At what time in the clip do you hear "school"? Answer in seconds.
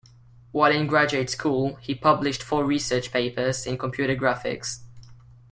1.29-1.75